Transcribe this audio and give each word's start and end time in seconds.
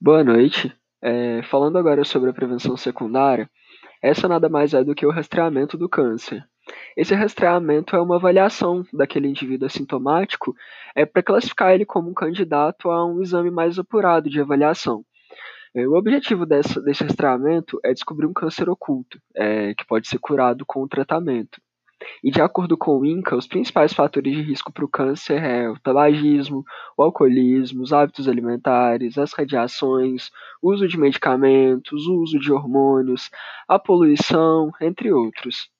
Boa 0.00 0.22
noite. 0.22 0.72
Eh, 1.02 1.42
falando 1.44 1.78
agora 1.78 2.04
sobre 2.04 2.28
a 2.30 2.32
prevenção 2.32 2.76
secundária, 2.76 3.48
essa 4.02 4.28
nada 4.28 4.48
mais 4.48 4.74
é 4.74 4.84
do 4.84 4.94
que 4.94 5.06
o 5.06 5.10
rastreamento 5.10 5.76
do 5.78 5.88
câncer. 5.88 6.44
Esse 6.96 7.14
rastreamento 7.14 7.96
é 7.96 8.00
uma 8.00 8.16
avaliação 8.16 8.84
daquele 8.92 9.28
indivíduo 9.28 9.66
assintomático, 9.66 10.54
eh, 10.94 11.06
pra 11.06 11.22
classificar 11.22 11.72
ele 11.72 11.86
como 11.86 12.10
um 12.10 12.14
candidato 12.14 12.90
a 12.90 13.06
um 13.06 13.22
exame 13.22 13.50
mais 13.50 13.78
apurado 13.78 14.28
de 14.28 14.40
avaliação. 14.40 15.02
Eh, 15.74 15.88
o 15.88 15.94
objetivo 15.94 16.46
dessa 16.46 16.80
desse 16.82 17.04
rastreamento 17.04 17.80
é 17.84 17.92
descobrir 17.94 18.26
um 18.26 18.34
câncer 18.34 18.68
oculto, 18.68 19.18
eh, 19.34 19.74
que 19.76 19.86
pode 19.86 20.08
ser 20.08 20.18
curado 20.18 20.64
com 20.66 20.82
o 20.82 20.88
tratamento. 20.88 21.60
E 22.22 22.30
de 22.30 22.40
acordo 22.42 22.76
com 22.76 22.98
o 22.98 23.06
INCA, 23.06 23.36
os 23.36 23.46
principais 23.46 23.92
fatores 23.92 24.32
de 24.34 24.42
risco 24.42 24.72
para 24.72 24.84
o 24.84 24.88
câncer 24.88 25.42
é 25.42 25.68
o 25.68 25.78
tabagismo, 25.78 26.64
o 26.96 27.02
alcoolismo, 27.02 27.82
os 27.82 27.92
hábitos 27.92 28.28
alimentares, 28.28 29.16
as 29.16 29.32
radiações, 29.32 30.30
o 30.60 30.72
uso 30.72 30.86
de 30.86 30.98
medicamentos, 30.98 32.06
o 32.06 32.20
uso 32.20 32.38
de 32.38 32.52
hormônios, 32.52 33.30
a 33.68 33.78
poluição, 33.78 34.70
entre 34.80 35.12
outros. 35.12 35.70